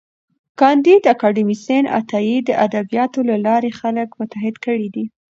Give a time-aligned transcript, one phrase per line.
[0.59, 5.05] کانديد اکاډميسن عطايي د ادبياتو له لارې خلک متحد کړي دي.